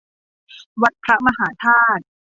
[0.81, 2.03] วัดพระมหาธาตุ